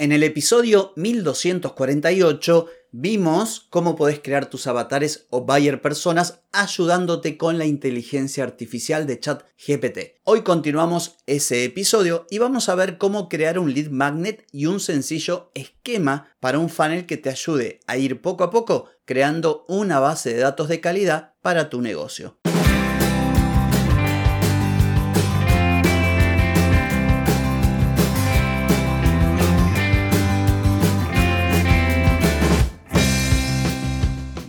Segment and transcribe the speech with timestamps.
[0.00, 7.58] En el episodio 1248 vimos cómo podés crear tus avatares o buyer personas ayudándote con
[7.58, 10.20] la inteligencia artificial de chat GPT.
[10.22, 14.78] Hoy continuamos ese episodio y vamos a ver cómo crear un lead magnet y un
[14.78, 19.98] sencillo esquema para un funnel que te ayude a ir poco a poco creando una
[19.98, 22.38] base de datos de calidad para tu negocio.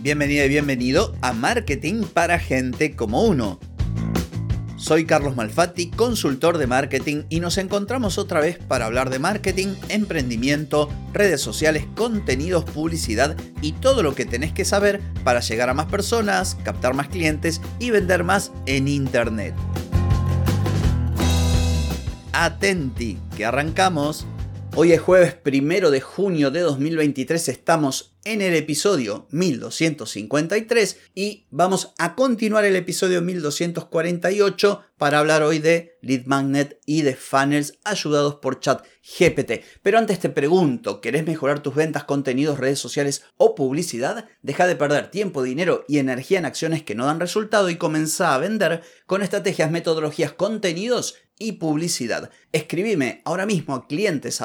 [0.02, 3.60] Bienvenida y bienvenido a Marketing para Gente como Uno.
[4.78, 9.74] Soy Carlos Malfatti, consultor de marketing y nos encontramos otra vez para hablar de marketing,
[9.90, 15.74] emprendimiento, redes sociales, contenidos, publicidad y todo lo que tenés que saber para llegar a
[15.74, 19.54] más personas, captar más clientes y vender más en Internet.
[22.32, 24.26] Atenti, que arrancamos.
[24.76, 31.94] Hoy es jueves primero de junio de 2023, estamos en el episodio 1253 y vamos
[31.98, 38.36] a continuar el episodio 1248 para hablar hoy de lead magnet y de funnels ayudados
[38.36, 38.84] por chat
[39.18, 39.64] GPT.
[39.82, 44.28] Pero antes te pregunto, ¿querés mejorar tus ventas, contenidos, redes sociales o publicidad?
[44.42, 48.34] Deja de perder tiempo, dinero y energía en acciones que no dan resultado y comienza
[48.34, 52.30] a vender con estrategias, metodologías, contenidos y publicidad.
[52.52, 54.40] Escribime ahora mismo a clientes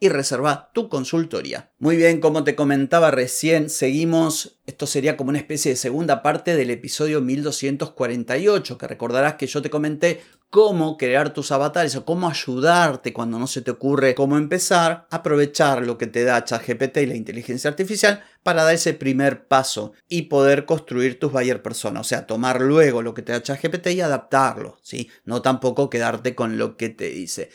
[0.00, 1.72] y reserva tu consultoría.
[1.78, 6.56] Muy bien, como te comentaba recién, seguimos, esto sería como una especie de segunda parte
[6.56, 12.28] del episodio 1248, que recordarás que yo te comenté cómo crear tus avatares o cómo
[12.28, 17.06] ayudarte cuando no se te ocurre cómo empezar, aprovechar lo que te da ChatGPT y
[17.06, 22.04] la inteligencia artificial para dar ese primer paso y poder construir tus buyer personas, o
[22.04, 25.08] sea, tomar luego lo que te da ChatGPT y adaptarlo, ¿sí?
[25.24, 27.48] No tampoco quedarte con lo que te dice.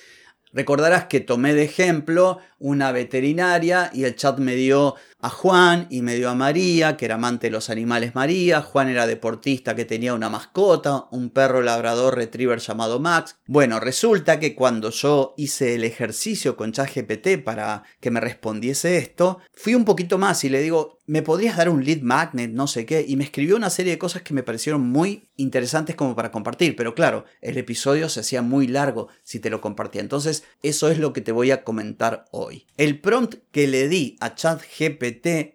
[0.51, 6.01] Recordarás que tomé de ejemplo una veterinaria y el chat me dio a Juan y
[6.01, 8.61] me dio a María, que era amante de los animales María.
[8.61, 13.37] Juan era deportista que tenía una mascota, un perro labrador retriever llamado Max.
[13.47, 19.39] Bueno, resulta que cuando yo hice el ejercicio con ChatGPT para que me respondiese esto,
[19.53, 22.52] fui un poquito más y le digo, ¿me podrías dar un lead magnet?
[22.52, 23.03] No sé qué.
[23.08, 26.75] Y me escribió una serie de cosas que me parecieron muy interesantes como para compartir.
[26.75, 30.02] Pero claro, el episodio se hacía muy largo si te lo compartía.
[30.02, 32.67] Entonces, eso es lo que te voy a comentar hoy.
[32.77, 35.06] El prompt que le di a ChatGPT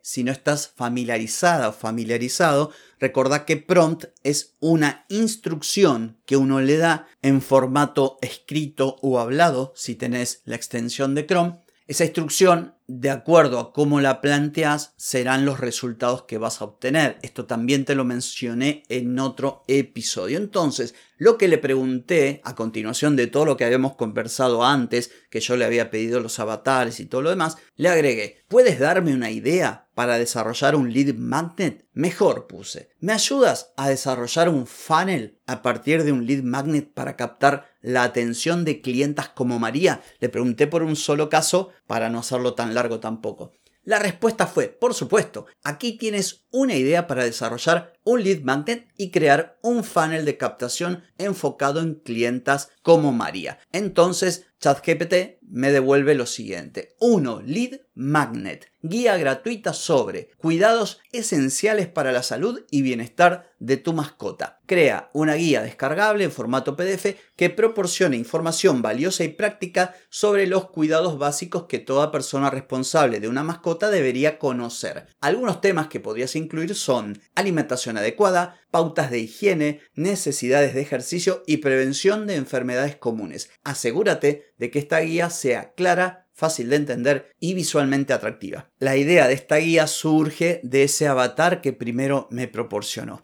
[0.03, 6.77] si no estás familiarizada o familiarizado, recordá que prompt es una instrucción que uno le
[6.77, 11.61] da en formato escrito o hablado, si tenés la extensión de Chrome.
[11.87, 17.19] Esa instrucción de acuerdo a cómo la planteas, serán los resultados que vas a obtener.
[17.23, 20.37] Esto también te lo mencioné en otro episodio.
[20.37, 25.41] Entonces, lo que le pregunté a continuación de todo lo que habíamos conversado antes, que
[25.41, 29.31] yo le había pedido los avatares y todo lo demás, le agregué, ¿puedes darme una
[29.31, 31.87] idea para desarrollar un lead magnet?
[31.93, 37.15] Mejor puse, ¿me ayudas a desarrollar un funnel a partir de un lead magnet para
[37.15, 40.03] captar la atención de clientas como María?
[40.19, 43.53] Le pregunté por un solo caso para no hacerlo tan largo tampoco.
[43.85, 49.13] La respuesta fue, por supuesto, aquí tienes una idea para desarrollar un lead magnet y
[49.13, 53.61] crear un funnel de captación enfocado en clientas como María.
[53.71, 56.95] Entonces, ChatGPT me devuelve lo siguiente.
[57.01, 57.43] 1.
[57.45, 58.73] Lead Magnet.
[58.81, 64.61] Guía gratuita sobre cuidados esenciales para la salud y bienestar de tu mascota.
[64.67, 70.71] Crea una guía descargable en formato PDF que proporcione información valiosa y práctica sobre los
[70.71, 75.07] cuidados básicos que toda persona responsable de una mascota debería conocer.
[75.21, 81.59] Algunos temas que podrías incluir son alimentación adecuada, pautas de higiene, necesidades de ejercicio y
[81.59, 83.51] prevención de enfermedades comunes.
[83.63, 88.71] Asegúrate de que esta guía sea clara, fácil de entender y visualmente atractiva.
[88.79, 93.23] La idea de esta guía surge de ese avatar que primero me proporcionó.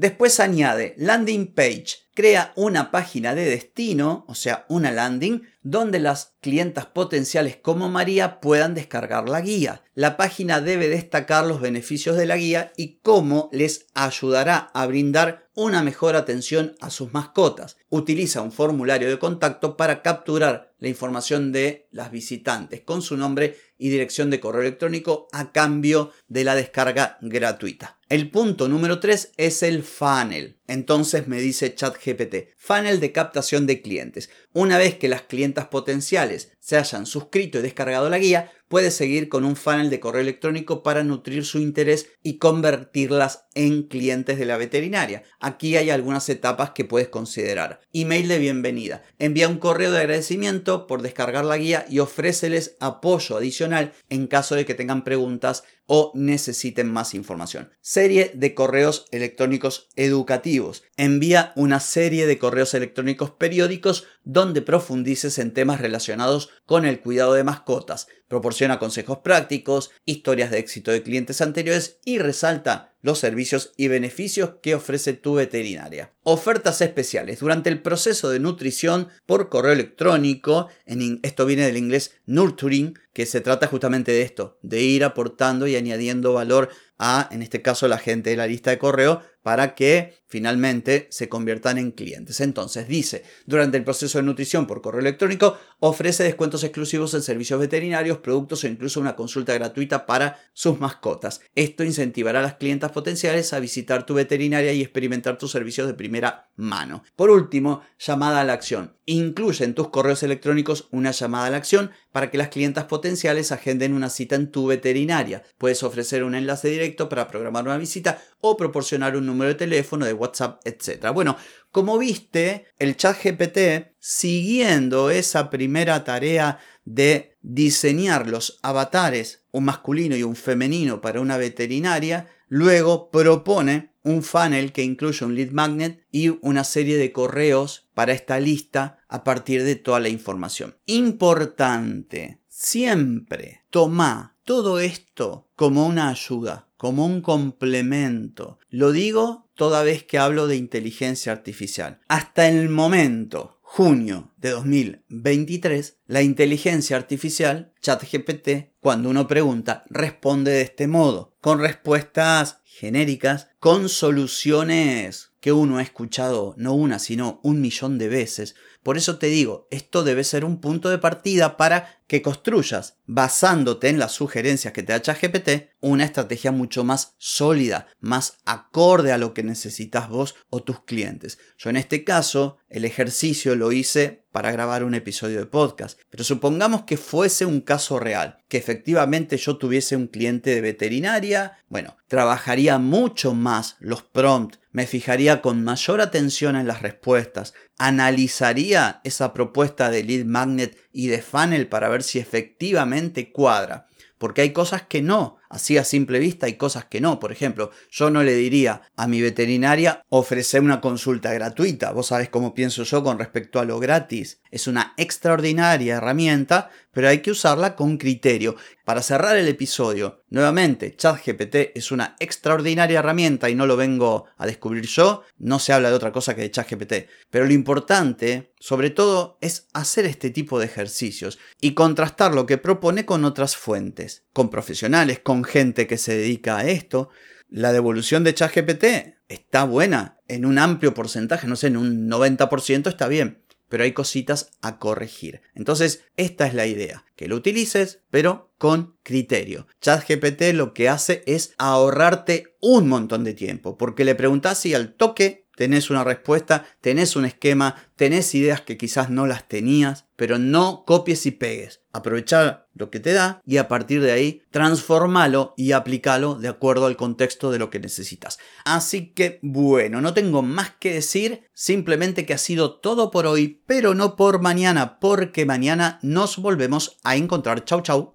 [0.00, 6.36] Después añade landing page, crea una página de destino, o sea, una landing, donde las
[6.40, 9.82] clientas potenciales como María puedan descargar la guía.
[9.94, 15.50] La página debe destacar los beneficios de la guía y cómo les ayudará a brindar
[15.54, 17.76] una mejor atención a sus mascotas.
[17.90, 23.58] Utiliza un formulario de contacto para capturar la información de las visitantes con su nombre
[23.76, 27.99] y dirección de correo electrónico a cambio de la descarga gratuita.
[28.10, 30.58] El punto número 3 es el funnel.
[30.66, 34.30] Entonces me dice ChatGPT, funnel de captación de clientes.
[34.52, 39.28] Una vez que las clientas potenciales se hayan suscrito y descargado la guía, puedes seguir
[39.28, 44.46] con un funnel de correo electrónico para nutrir su interés y convertirlas en clientes de
[44.46, 45.24] la veterinaria.
[45.40, 47.80] Aquí hay algunas etapas que puedes considerar.
[47.92, 49.02] Email de bienvenida.
[49.18, 54.54] Envía un correo de agradecimiento por descargar la guía y ofréceles apoyo adicional en caso
[54.54, 57.72] de que tengan preguntas o necesiten más información.
[57.80, 60.84] Serie de correos electrónicos educativos.
[60.96, 67.34] Envía una serie de correos electrónicos periódicos donde profundices en temas relacionados con el cuidado
[67.34, 68.06] de mascotas.
[68.30, 74.52] Proporciona consejos prácticos, historias de éxito de clientes anteriores y resalta los servicios y beneficios
[74.62, 76.12] que ofrece tu veterinaria.
[76.22, 77.40] Ofertas especiales.
[77.40, 83.26] Durante el proceso de nutrición por correo electrónico, en esto viene del inglés nurturing, que
[83.26, 86.68] se trata justamente de esto, de ir aportando y añadiendo valor
[86.98, 91.28] a, en este caso, la gente de la lista de correo para que finalmente se
[91.28, 92.40] conviertan en clientes.
[92.40, 97.60] Entonces dice, durante el proceso de nutrición por correo electrónico, ofrece descuentos exclusivos en servicios
[97.60, 101.40] veterinarios, productos o incluso una consulta gratuita para sus mascotas.
[101.54, 105.94] Esto incentivará a las clientas potenciales a visitar tu veterinaria y experimentar tus servicios de
[105.94, 107.02] primera mano.
[107.16, 108.96] Por último, llamada a la acción.
[109.06, 113.50] Incluye en tus correos electrónicos una llamada a la acción para que las clientas potenciales
[113.50, 115.42] agenden una cita en tu veterinaria.
[115.58, 120.06] Puedes ofrecer un enlace directo para programar una visita o proporcionar un número de teléfono,
[120.06, 121.08] de WhatsApp, etc.
[121.12, 121.36] Bueno,
[121.72, 130.16] como viste, el chat GPT, siguiendo esa primera tarea de diseñar los avatares, un masculino
[130.16, 136.04] y un femenino para una veterinaria, luego propone un funnel que incluye un lead magnet
[136.10, 140.76] y una serie de correos para esta lista a partir de toda la información.
[140.86, 148.58] Importante, siempre toma todo esto como una ayuda como un complemento.
[148.70, 152.00] Lo digo toda vez que hablo de inteligencia artificial.
[152.08, 160.62] Hasta el momento, junio de 2023, la inteligencia artificial, ChatGPT, cuando uno pregunta, responde de
[160.62, 167.60] este modo, con respuestas genéricas, con soluciones que uno ha escuchado no una, sino un
[167.60, 168.54] millón de veces.
[168.82, 173.88] Por eso te digo, esto debe ser un punto de partida para que construyas, basándote
[173.88, 179.18] en las sugerencias que te da ChatGPT, una estrategia mucho más sólida, más acorde a
[179.18, 181.38] lo que necesitas vos o tus clientes.
[181.58, 186.24] Yo en este caso, el ejercicio lo hice para grabar un episodio de podcast, pero
[186.24, 191.96] supongamos que fuese un caso real, que efectivamente yo tuviese un cliente de veterinaria, bueno,
[192.08, 199.32] trabajaría mucho más los prompts, me fijaría con mayor atención en las respuestas, analizaría esa
[199.32, 203.86] propuesta de lead magnet y de funnel para ver si efectivamente cuadra.
[204.18, 207.20] Porque hay cosas que no, así a simple vista hay cosas que no.
[207.20, 211.92] Por ejemplo, yo no le diría a mi veterinaria ofrecer una consulta gratuita.
[211.92, 214.40] Vos sabés cómo pienso yo con respecto a lo gratis.
[214.50, 218.56] Es una extraordinaria herramienta, pero hay que usarla con criterio.
[218.84, 224.46] Para cerrar el episodio, nuevamente, ChatGPT es una extraordinaria herramienta y no lo vengo a
[224.46, 225.22] descubrir yo.
[225.38, 226.94] No se habla de otra cosa que de ChatGPT.
[227.30, 232.58] Pero lo importante, sobre todo, es hacer este tipo de ejercicios y contrastar lo que
[232.58, 237.10] propone con otras fuentes, con profesionales, con gente que se dedica a esto.
[237.48, 238.84] La devolución de ChatGPT
[239.28, 243.92] está buena en un amplio porcentaje, no sé, en un 90% está bien pero hay
[243.92, 245.40] cositas a corregir.
[245.54, 249.66] Entonces, esta es la idea, que lo utilices, pero con criterio.
[249.80, 254.94] ChatGPT lo que hace es ahorrarte un montón de tiempo, porque le preguntas si al
[254.94, 260.38] toque tenés una respuesta, tenés un esquema, tenés ideas que quizás no las tenías, pero
[260.38, 261.82] no copies y pegues.
[261.92, 266.86] Aprovechar lo que te da y a partir de ahí transformalo y aplícalo de acuerdo
[266.86, 268.38] al contexto de lo que necesitas.
[268.64, 273.62] Así que bueno, no tengo más que decir, simplemente que ha sido todo por hoy,
[273.66, 277.64] pero no por mañana, porque mañana nos volvemos a encontrar.
[277.64, 278.14] Chau chau.